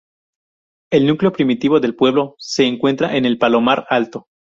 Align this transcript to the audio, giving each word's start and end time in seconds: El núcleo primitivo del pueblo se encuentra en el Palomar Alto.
El 0.91 1.05
núcleo 1.05 1.31
primitivo 1.31 1.79
del 1.79 1.95
pueblo 1.95 2.33
se 2.39 2.63
encuentra 2.65 3.15
en 3.15 3.25
el 3.25 3.37
Palomar 3.37 3.85
Alto. 3.87 4.25